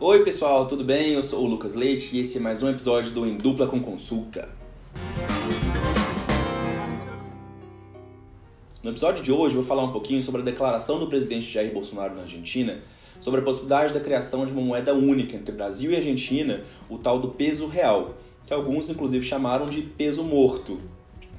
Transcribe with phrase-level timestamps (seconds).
[0.00, 1.14] Oi pessoal, tudo bem?
[1.14, 3.80] Eu sou o Lucas Leite e esse é mais um episódio do Em Dupla com
[3.80, 4.48] Consulta.
[8.80, 12.14] No episódio de hoje vou falar um pouquinho sobre a declaração do presidente Jair Bolsonaro
[12.14, 12.80] na Argentina
[13.18, 17.18] sobre a possibilidade da criação de uma moeda única entre Brasil e Argentina, o tal
[17.18, 18.14] do peso real,
[18.46, 20.78] que alguns inclusive chamaram de peso morto.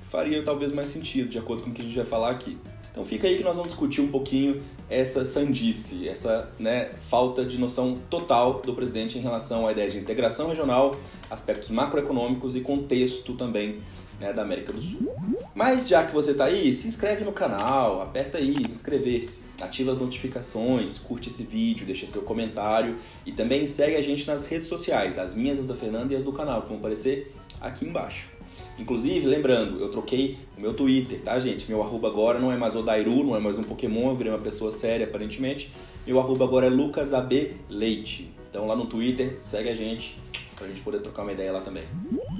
[0.01, 2.57] Faria talvez mais sentido, de acordo com o que a gente vai falar aqui.
[2.91, 7.57] Então fica aí que nós vamos discutir um pouquinho essa sandice, essa né, falta de
[7.57, 10.95] noção total do presidente em relação à ideia de integração regional,
[11.29, 13.81] aspectos macroeconômicos e contexto também
[14.19, 15.13] né, da América do Sul.
[15.55, 19.97] Mas já que você está aí, se inscreve no canal, aperta aí, inscrever-se, ativa as
[19.97, 25.17] notificações, curte esse vídeo, deixa seu comentário e também segue a gente nas redes sociais,
[25.17, 28.38] as minhas, as da Fernanda e as do canal, que vão aparecer aqui embaixo.
[28.79, 31.69] Inclusive, lembrando, eu troquei o meu Twitter, tá, gente?
[31.69, 34.31] Meu arroba agora não é mais o Dairu, não é mais um Pokémon, eu virei
[34.31, 35.71] uma pessoa séria, aparentemente.
[36.07, 38.31] Meu arroba agora é LucasABLeite.
[38.49, 40.17] Então lá no Twitter, segue a gente,
[40.55, 41.83] pra gente poder trocar uma ideia lá também.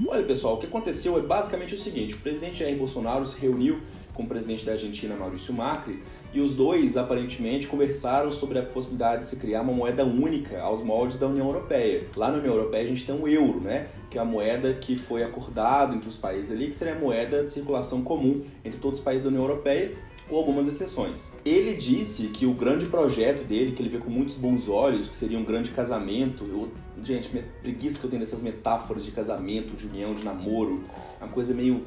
[0.08, 3.80] Olha, pessoal, o que aconteceu é basicamente o seguinte: o presidente Jair Bolsonaro se reuniu
[4.14, 6.02] com o presidente da Argentina, Maurício Macri,
[6.32, 10.82] e os dois aparentemente conversaram sobre a possibilidade de se criar uma moeda única aos
[10.82, 12.06] moldes da União Europeia.
[12.16, 13.88] Lá na União Europeia a gente tem o euro, né?
[14.08, 17.44] Que é a moeda que foi acordado entre os países ali, que seria a moeda
[17.44, 19.92] de circulação comum entre todos os países da União Europeia,
[20.28, 21.36] com algumas exceções.
[21.44, 25.16] Ele disse que o grande projeto dele, que ele vê com muitos bons olhos, que
[25.16, 26.44] seria um grande casamento.
[26.44, 26.70] Eu,
[27.02, 27.28] gente,
[27.60, 30.84] preguiça que eu tenho dessas metáforas de casamento, de união, de namoro,
[31.20, 31.82] é uma coisa meio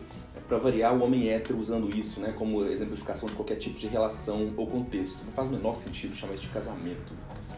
[0.47, 4.53] para variar, o homem hétero usando isso né, como exemplificação de qualquer tipo de relação
[4.57, 5.17] ou contexto.
[5.25, 7.13] Não faz o menor sentido chamar isso de casamento.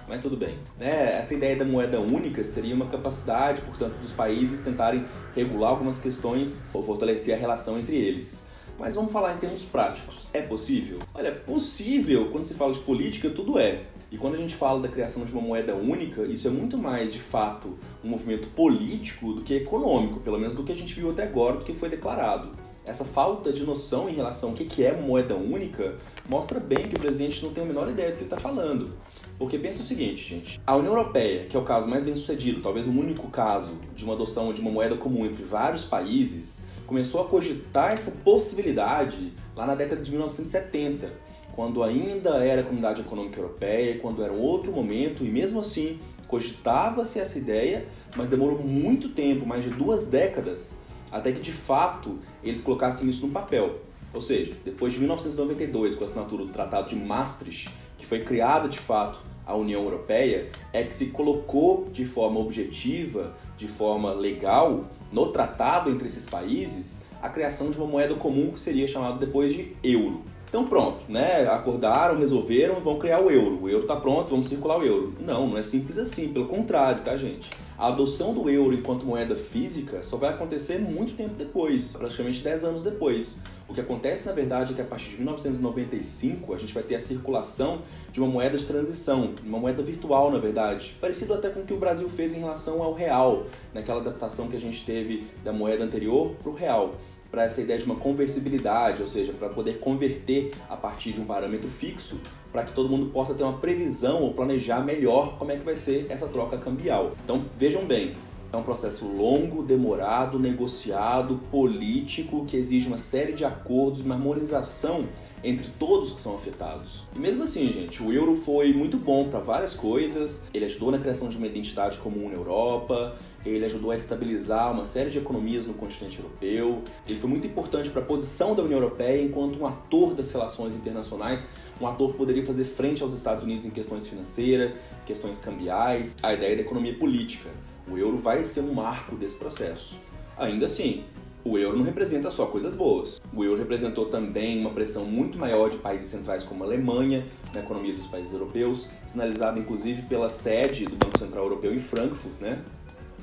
[0.07, 0.59] Mas tudo bem.
[0.79, 1.17] Né?
[1.17, 5.05] Essa ideia da moeda única seria uma capacidade, portanto, dos países tentarem
[5.35, 8.45] regular algumas questões ou fortalecer a relação entre eles.
[8.77, 10.27] Mas vamos falar em termos práticos.
[10.33, 10.99] É possível?
[11.13, 13.83] Olha, possível, quando se fala de política, tudo é.
[14.11, 17.11] E quando a gente fala da criação de uma moeda única, isso é muito mais,
[17.11, 21.09] de fato, um movimento político do que econômico, pelo menos do que a gente viu
[21.09, 24.95] até agora, do que foi declarado essa falta de noção em relação ao que é
[24.95, 25.95] moeda única
[26.29, 28.93] mostra bem que o presidente não tem a menor ideia do que ele está falando.
[29.37, 32.61] Porque pensa o seguinte, gente: a União Europeia, que é o caso mais bem sucedido,
[32.61, 37.21] talvez o único caso de uma adoção de uma moeda comum entre vários países, começou
[37.21, 41.11] a cogitar essa possibilidade lá na década de 1970,
[41.53, 45.99] quando ainda era a Comunidade Econômica Europeia, quando era um outro momento, e mesmo assim
[46.27, 52.19] cogitava-se essa ideia, mas demorou muito tempo mais de duas décadas até que de fato
[52.43, 53.79] eles colocassem isso no papel.
[54.13, 58.69] Ou seja, depois de 1992, com a assinatura do Tratado de Maastricht, que foi criada
[58.69, 64.85] de fato a União Europeia, é que se colocou de forma objetiva, de forma legal,
[65.11, 69.53] no tratado entre esses países, a criação de uma moeda comum que seria chamada depois
[69.53, 70.23] de euro.
[70.55, 71.45] Então pronto, né?
[71.49, 73.63] Acordaram, resolveram, vão criar o euro.
[73.63, 75.13] O euro está pronto, vamos circular o euro.
[75.19, 77.49] Não, não é simples assim, pelo contrário, tá, gente?
[77.77, 82.63] A adoção do euro enquanto moeda física só vai acontecer muito tempo depois, praticamente 10
[82.63, 83.43] anos depois.
[83.67, 86.95] O que acontece, na verdade, é que a partir de 1995 a gente vai ter
[86.95, 87.81] a circulação
[88.13, 91.73] de uma moeda de transição, uma moeda virtual, na verdade, parecido até com o que
[91.73, 95.83] o Brasil fez em relação ao real, naquela adaptação que a gente teve da moeda
[95.83, 96.95] anterior para o real
[97.35, 101.25] para essa ideia de uma conversibilidade, ou seja, para poder converter a partir de um
[101.25, 102.17] parâmetro fixo,
[102.49, 105.75] para que todo mundo possa ter uma previsão ou planejar melhor como é que vai
[105.75, 107.11] ser essa troca cambial.
[107.25, 108.15] Então, vejam bem,
[108.53, 115.03] é um processo longo, demorado, negociado, político, que exige uma série de acordos, uma harmonização
[115.43, 117.03] entre todos que são afetados.
[117.13, 120.47] E mesmo assim, gente, o euro foi muito bom para várias coisas.
[120.53, 123.15] Ele ajudou na criação de uma identidade comum na Europa,
[123.45, 126.81] ele ajudou a estabilizar uma série de economias no continente europeu.
[127.07, 130.75] Ele foi muito importante para a posição da União Europeia enquanto um ator das relações
[130.75, 131.47] internacionais,
[131.79, 136.33] um ator que poderia fazer frente aos Estados Unidos em questões financeiras, questões cambiais, a
[136.33, 137.49] ideia da economia política.
[137.87, 139.95] O euro vai ser um marco desse processo.
[140.37, 141.03] Ainda assim,
[141.47, 143.21] o euro não representa só coisas boas.
[143.31, 147.23] O euro representou também uma pressão muito maior de países centrais como a Alemanha
[147.53, 152.33] na economia dos países europeus, sinalizada inclusive pela sede do Banco Central Europeu em Frankfurt,
[152.41, 152.63] né?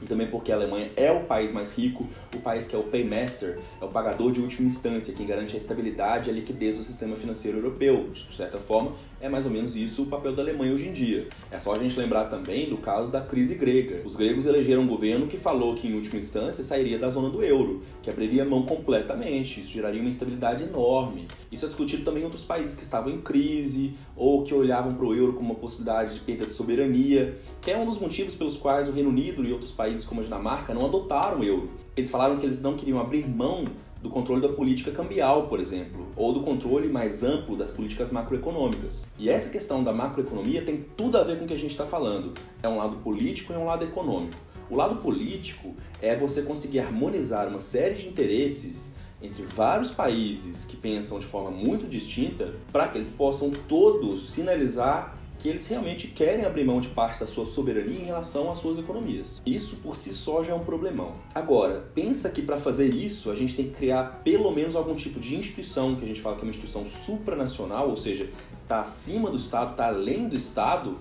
[0.02, 2.82] E também porque a Alemanha é o país mais rico, o país que é o
[2.82, 6.84] paymaster, é o pagador de última instância, quem garante a estabilidade e a liquidez do
[6.84, 8.10] sistema financeiro europeu.
[8.12, 11.28] De certa forma, é mais ou menos isso o papel da Alemanha hoje em dia.
[11.48, 14.02] É só a gente lembrar também do caso da crise grega.
[14.04, 17.40] Os gregos elegeram um governo que falou que, em última instância, sairia da zona do
[17.40, 19.60] euro, que abriria mão completamente.
[19.60, 21.28] Isso geraria uma instabilidade enorme.
[21.52, 25.06] Isso é discutido também em outros países que estavam em crise ou que olhavam para
[25.06, 28.56] o euro como uma possibilidade de perda de soberania, que é um dos motivos pelos
[28.56, 31.70] quais o Reino Unido e outros países como a Dinamarca não adotaram o euro.
[31.96, 33.66] Eles falaram que eles não queriam abrir mão
[34.02, 39.06] do controle da política cambial, por exemplo, ou do controle mais amplo das políticas macroeconômicas.
[39.16, 41.86] E essa questão da macroeconomia tem tudo a ver com o que a gente está
[41.86, 42.32] falando.
[42.62, 44.36] É um lado político e um lado econômico.
[44.68, 50.76] O lado político é você conseguir harmonizar uma série de interesses entre vários países que
[50.76, 56.44] pensam de forma muito distinta para que eles possam todos sinalizar que eles realmente querem
[56.44, 59.42] abrir mão de parte da sua soberania em relação às suas economias.
[59.44, 61.16] Isso por si só já é um problemão.
[61.34, 65.18] Agora, pensa que para fazer isso a gente tem que criar pelo menos algum tipo
[65.18, 68.30] de instituição, que a gente fala que é uma instituição supranacional, ou seja,
[68.62, 70.96] está acima do Estado, está além do Estado,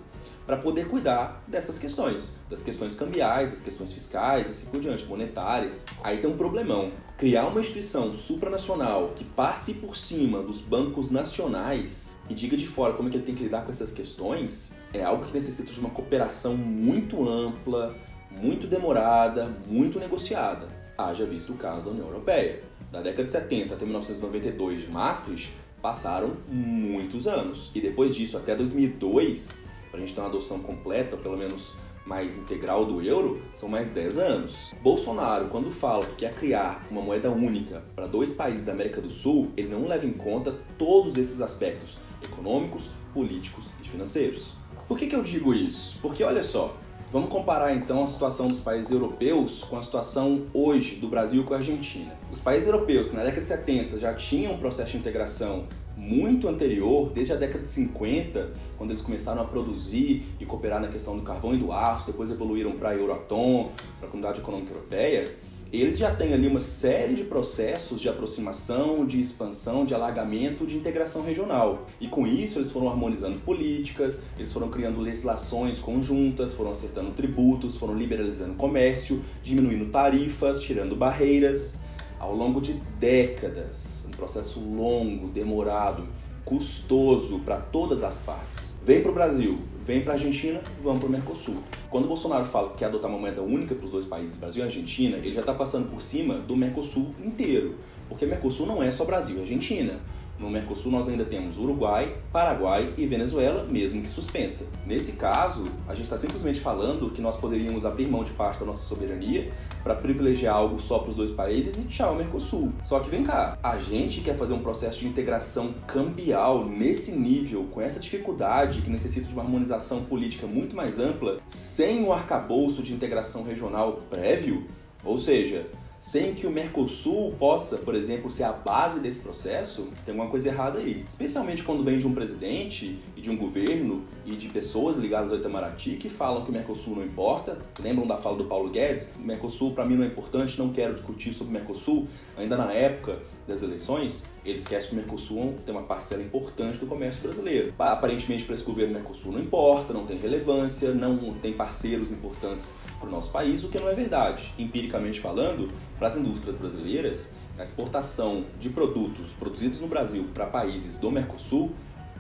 [0.45, 5.85] para poder cuidar dessas questões, das questões cambiais, das questões fiscais, assim por diante, monetárias.
[6.03, 6.91] Aí tem um problemão.
[7.17, 12.93] Criar uma instituição supranacional que passe por cima dos bancos nacionais e diga de fora
[12.93, 15.79] como é que ele tem que lidar com essas questões é algo que necessita de
[15.79, 17.95] uma cooperação muito ampla,
[18.31, 20.67] muito demorada, muito negociada.
[20.97, 22.63] Haja visto o caso da União Europeia.
[22.91, 27.71] Da década de 70 até 1992 de Maastricht, passaram muitos anos.
[27.73, 29.57] E depois disso, até 2002,
[29.91, 33.91] para a gente ter uma adoção completa, pelo menos mais integral do euro, são mais
[33.91, 34.73] 10 anos.
[34.81, 39.11] Bolsonaro, quando fala que quer criar uma moeda única para dois países da América do
[39.11, 44.53] Sul, ele não leva em conta todos esses aspectos econômicos, políticos e financeiros.
[44.87, 45.99] Por que, que eu digo isso?
[46.01, 46.75] Porque olha só,
[47.11, 51.53] Vamos comparar então a situação dos países europeus com a situação hoje do Brasil com
[51.53, 52.13] a Argentina.
[52.31, 55.65] Os países europeus que na década de 70 já tinham um processo de integração
[55.97, 60.87] muito anterior, desde a década de 50, quando eles começaram a produzir e cooperar na
[60.87, 64.71] questão do carvão e do aço, depois evoluíram para a Euratom, para a Comunidade Econômica
[64.71, 65.35] Europeia,
[65.79, 70.75] eles já têm ali uma série de processos de aproximação, de expansão, de alargamento, de
[70.75, 71.87] integração regional.
[71.99, 77.77] E com isso eles foram harmonizando políticas, eles foram criando legislações conjuntas, foram acertando tributos,
[77.77, 81.81] foram liberalizando comércio, diminuindo tarifas, tirando barreiras.
[82.19, 86.07] Ao longo de décadas, um processo longo, demorado,
[86.45, 88.79] custoso para todas as partes.
[88.83, 91.57] Vem para o Brasil, vem para a Argentina, vamos para o Mercosul.
[91.89, 94.63] Quando o Bolsonaro fala que quer adotar uma moeda única para os dois países, Brasil
[94.63, 97.75] e Argentina, ele já está passando por cima do Mercosul inteiro.
[98.09, 99.99] Porque Mercosul não é só Brasil e Argentina.
[100.41, 104.65] No Mercosul nós ainda temos Uruguai, Paraguai e Venezuela, mesmo que suspensa.
[104.87, 108.65] Nesse caso, a gente está simplesmente falando que nós poderíamos abrir mão de parte da
[108.65, 109.51] nossa soberania
[109.83, 112.73] para privilegiar algo só para os dois países e tchau Mercosul.
[112.81, 117.65] Só que vem cá, a gente quer fazer um processo de integração cambial nesse nível,
[117.71, 122.81] com essa dificuldade que necessita de uma harmonização política muito mais ampla, sem o arcabouço
[122.81, 124.65] de integração regional prévio,
[125.03, 125.67] ou seja,
[126.01, 130.49] sem que o Mercosul possa, por exemplo, ser a base desse processo, tem alguma coisa
[130.49, 131.05] errada aí.
[131.07, 135.37] Especialmente quando vem de um presidente e de um governo e de pessoas ligadas ao
[135.37, 137.59] Itamaraty que falam que o Mercosul não importa.
[137.79, 139.13] Lembram da fala do Paulo Guedes?
[139.15, 142.07] O Mercosul para mim não é importante, não quero discutir sobre o Mercosul.
[142.35, 143.19] Ainda na época
[143.51, 147.73] das eleições, eles querem que o Mercosul tem uma parcela importante do comércio brasileiro.
[147.77, 152.73] Aparentemente, para esse governo, o Mercosul não importa, não tem relevância, não tem parceiros importantes
[152.99, 154.53] para o nosso país, o que não é verdade.
[154.57, 160.97] Empiricamente falando, para as indústrias brasileiras, a exportação de produtos produzidos no Brasil para países
[160.97, 161.71] do Mercosul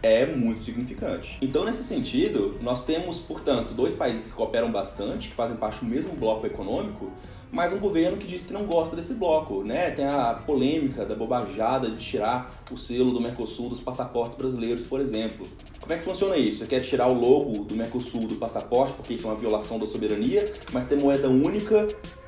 [0.03, 1.37] é muito significante.
[1.41, 5.85] Então, nesse sentido, nós temos, portanto, dois países que cooperam bastante, que fazem parte do
[5.85, 7.11] mesmo bloco econômico,
[7.51, 9.91] mas um governo que diz que não gosta desse bloco, né?
[9.91, 15.01] Tem a polêmica da bobajada de tirar o selo do Mercosul dos passaportes brasileiros, por
[15.01, 15.45] exemplo.
[15.79, 16.59] Como é que funciona isso?
[16.59, 19.85] Você quer tirar o logo do Mercosul do passaporte porque isso é uma violação da
[19.85, 21.87] soberania, mas ter moeda única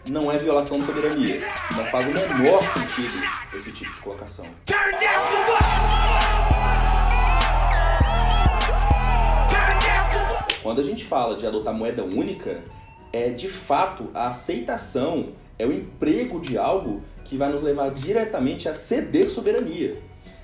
[0.10, 1.42] não é violação da soberania.
[1.76, 4.46] Não faz o menor sentido esse tipo de colocação.
[10.62, 12.64] Quando a gente fala de adotar moeda única,
[13.14, 18.68] é de fato a aceitação, é o emprego de algo que vai nos levar diretamente
[18.68, 20.02] a ceder soberania,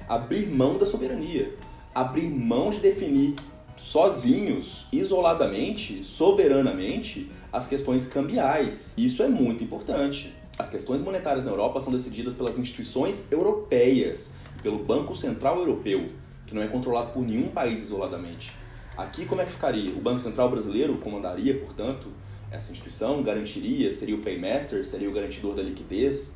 [0.08, 1.56] abrir mão da soberania,
[1.94, 3.36] abrir mão de definir
[3.76, 8.94] sozinhos, isoladamente, soberanamente, as questões cambiais.
[8.98, 10.36] Isso é muito importante.
[10.58, 16.10] As questões monetárias na Europa são decididas pelas instituições europeias, pelo Banco Central Europeu,
[16.46, 18.52] que não é controlado por nenhum país isoladamente.
[18.98, 19.92] Aqui, como é que ficaria?
[19.92, 22.10] O Banco Central Brasileiro comandaria, portanto,
[22.52, 26.34] essa instituição garantiria, seria o paymaster, seria o garantidor da liquidez?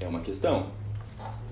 [0.00, 0.70] É uma questão.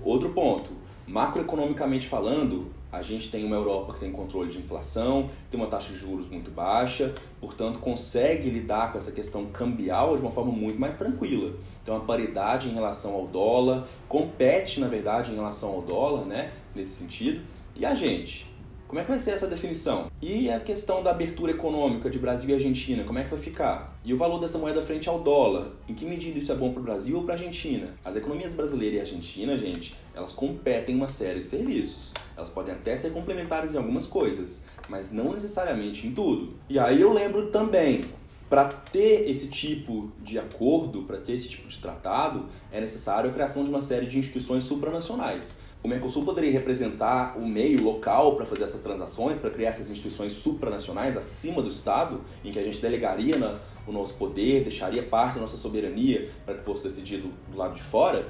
[0.03, 0.69] Outro ponto,
[1.07, 5.93] macroeconomicamente falando, a gente tem uma Europa que tem controle de inflação, tem uma taxa
[5.93, 10.77] de juros muito baixa, portanto consegue lidar com essa questão cambial de uma forma muito
[10.77, 11.53] mais tranquila.
[11.85, 16.51] Tem uma paridade em relação ao dólar, compete na verdade em relação ao dólar, né,
[16.75, 17.41] nesse sentido.
[17.77, 18.50] E a gente,
[18.91, 20.11] Como é que vai ser essa definição?
[20.21, 23.97] E a questão da abertura econômica de Brasil e Argentina, como é que vai ficar?
[24.03, 25.69] E o valor dessa moeda frente ao dólar?
[25.87, 27.95] Em que medida isso é bom para o Brasil ou para a Argentina?
[28.03, 32.11] As economias brasileira e argentina, gente, elas competem em uma série de serviços.
[32.35, 36.53] Elas podem até ser complementares em algumas coisas, mas não necessariamente em tudo.
[36.67, 38.03] E aí eu lembro também,
[38.49, 43.33] para ter esse tipo de acordo, para ter esse tipo de tratado, é necessário a
[43.33, 45.61] criação de uma série de instituições supranacionais.
[45.83, 50.33] O Mercosul poderia representar o meio local para fazer essas transações, para criar essas instituições
[50.33, 55.35] supranacionais acima do Estado, em que a gente delegaria na, o nosso poder, deixaria parte
[55.35, 58.27] da nossa soberania para que fosse decidido do lado de fora?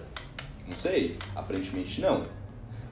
[0.66, 2.26] Não sei, aparentemente não.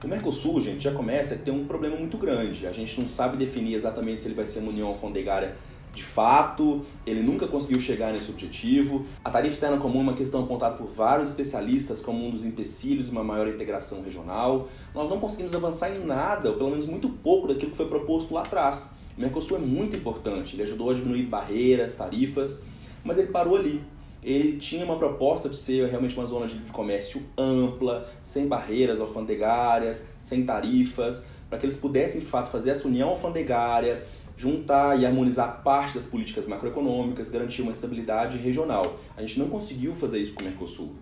[0.04, 2.66] O Mercosul, gente, já começa a ter um problema muito grande.
[2.66, 5.56] A gente não sabe definir exatamente se ele vai ser uma união alfandegária
[5.92, 9.06] de fato, ele nunca conseguiu chegar nesse objetivo.
[9.24, 13.06] A tarifa externa comum é uma questão apontada por vários especialistas como um dos empecilhos
[13.06, 14.68] de uma maior integração regional.
[14.94, 18.32] Nós não conseguimos avançar em nada, ou pelo menos muito pouco daquilo que foi proposto
[18.32, 18.94] lá atrás.
[19.16, 22.62] O Mercosul é muito importante, ele ajudou a diminuir barreiras, tarifas,
[23.04, 23.82] mas ele parou ali.
[24.22, 30.10] Ele tinha uma proposta de ser realmente uma zona de comércio ampla, sem barreiras alfandegárias,
[30.18, 34.04] sem tarifas, para que eles pudessem de fato fazer essa união alfandegária,
[34.40, 38.98] juntar e harmonizar parte das políticas macroeconômicas, garantir uma estabilidade regional.
[39.14, 40.94] A gente não conseguiu fazer isso com o Mercosul.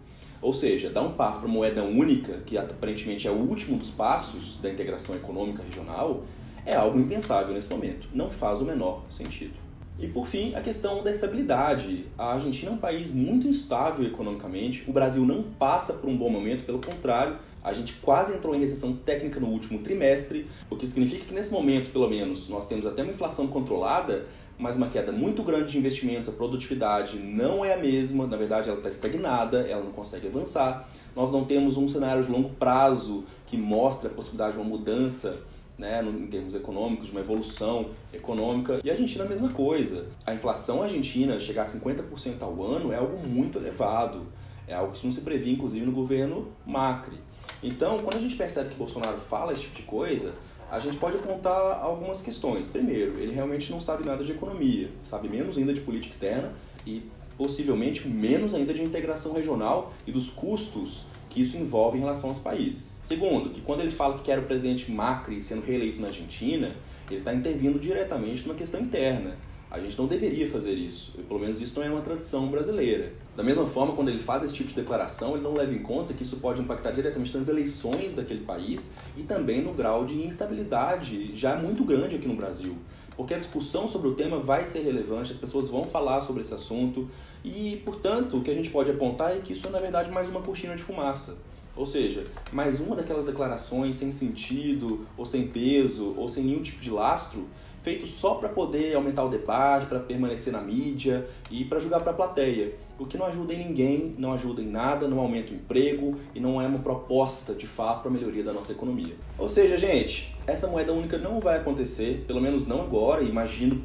[0.43, 4.59] Ou seja, dar um passo para moeda única, que aparentemente é o último dos passos
[4.61, 6.25] da integração econômica regional,
[6.67, 8.09] é algo impensável nesse momento.
[8.13, 9.68] Não faz o menor sentido.
[9.99, 12.05] E por fim, a questão da estabilidade.
[12.17, 16.31] A Argentina é um país muito instável economicamente, o Brasil não passa por um bom
[16.31, 20.87] momento, pelo contrário, a gente quase entrou em recessão técnica no último trimestre, o que
[20.87, 24.27] significa que nesse momento, pelo menos, nós temos até uma inflação controlada,
[24.57, 28.69] mas uma queda muito grande de investimentos, a produtividade não é a mesma, na verdade
[28.69, 30.89] ela está estagnada, ela não consegue avançar.
[31.15, 35.41] Nós não temos um cenário de longo prazo que mostre a possibilidade de uma mudança
[35.79, 38.81] né, em termos econômicos, de uma evolução econômica.
[38.83, 40.07] E a Argentina a mesma coisa.
[40.27, 44.27] A inflação argentina chegar a 50% ao ano é algo muito elevado.
[44.67, 47.17] É algo que não se previa, inclusive, no governo Macri.
[47.63, 50.35] Então, quando a gente percebe que Bolsonaro fala esse tipo de coisa,
[50.71, 52.67] a gente pode apontar algumas questões.
[52.67, 56.53] Primeiro, ele realmente não sabe nada de economia, sabe menos ainda de política externa
[56.87, 57.03] e
[57.39, 61.07] possivelmente menos ainda de integração regional e dos custos
[61.39, 62.99] que isso envolve em relação aos países.
[63.01, 66.75] Segundo, que quando ele fala que quer o presidente Macri sendo reeleito na Argentina,
[67.09, 69.37] ele está intervindo diretamente numa questão interna.
[69.71, 73.13] A gente não deveria fazer isso, pelo menos isso não é uma tradição brasileira.
[73.37, 76.13] Da mesma forma, quando ele faz esse tipo de declaração, ele não leva em conta
[76.13, 81.37] que isso pode impactar diretamente nas eleições daquele país e também no grau de instabilidade
[81.37, 82.77] já muito grande aqui no Brasil.
[83.19, 86.55] Porque a discussão sobre o tema vai ser relevante, as pessoas vão falar sobre esse
[86.55, 87.11] assunto
[87.45, 90.29] e, portanto, o que a gente pode apontar é que isso é, na verdade, mais
[90.29, 91.37] uma cortina de fumaça.
[91.75, 96.81] Ou seja, mais uma daquelas declarações sem sentido, ou sem peso, ou sem nenhum tipo
[96.81, 97.49] de lastro,
[97.83, 102.13] feito só para poder aumentar o debate, para permanecer na mídia e para jogar para
[102.13, 102.77] a plateia.
[103.01, 106.39] O que não ajuda em ninguém, não ajuda em nada, não aumenta o emprego e
[106.39, 109.17] não é uma proposta de fato para a melhoria da nossa economia.
[109.37, 113.83] Ou seja, gente, essa moeda única não vai acontecer, pelo menos não agora, imagino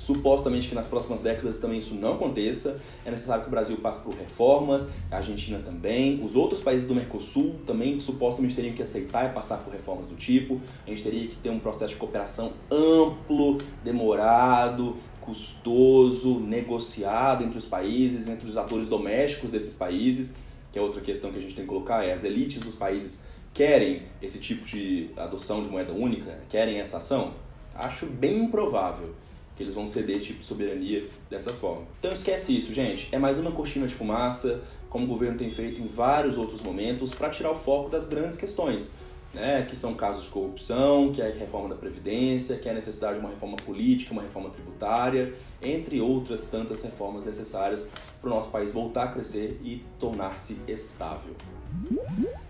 [0.00, 2.80] supostamente que nas próximas décadas também isso não aconteça.
[3.04, 6.94] É necessário que o Brasil passe por reformas, a Argentina também, os outros países do
[6.94, 10.58] Mercosul também supostamente teriam que aceitar e passar por reformas do tipo.
[10.86, 17.66] A gente teria que ter um processo de cooperação amplo, demorado, custoso, negociado entre os
[17.66, 20.34] países, entre os atores domésticos desses países,
[20.72, 23.24] que é outra questão que a gente tem que colocar, é as elites dos países
[23.52, 27.34] querem esse tipo de adoção de moeda única, querem essa ação?
[27.74, 29.14] Acho bem improvável
[29.60, 31.82] que eles vão ceder esse tipo de soberania dessa forma.
[31.98, 33.08] Então esquece isso, gente.
[33.12, 37.12] É mais uma cortina de fumaça, como o governo tem feito em vários outros momentos,
[37.12, 38.94] para tirar o foco das grandes questões.
[39.32, 42.74] Né, que são casos de corrupção, que é a reforma da Previdência, que é a
[42.74, 48.34] necessidade de uma reforma política, uma reforma tributária, entre outras tantas reformas necessárias para o
[48.34, 51.36] nosso país voltar a crescer e tornar-se estável.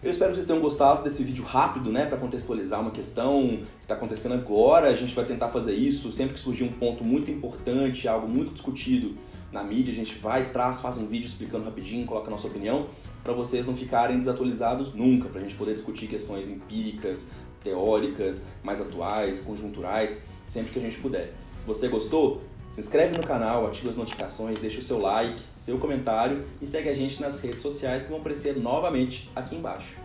[0.02, 3.82] Eu espero que vocês tenham gostado desse vídeo rápido, né, para contextualizar uma questão que
[3.82, 4.88] está acontecendo agora.
[4.88, 8.54] A gente vai tentar fazer isso sempre que surgir um ponto muito importante, algo muito
[8.54, 9.14] discutido
[9.52, 12.86] na mídia, a gente vai, traz, faz um vídeo explicando rapidinho, coloca a nossa opinião,
[13.22, 17.30] para vocês não ficarem desatualizados nunca, para a gente poder discutir questões empíricas,
[17.62, 21.34] teóricas, mais atuais, conjunturais, sempre que a gente puder.
[21.58, 22.40] Se você gostou,
[22.70, 26.88] se inscreve no canal, ativa as notificações, deixa o seu like, seu comentário e segue
[26.88, 29.96] a gente nas redes sociais que vão aparecer novamente aqui embaixo.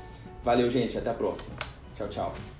[0.43, 1.55] Valeu, gente, até a próxima.
[1.95, 2.54] Tchau, tchau.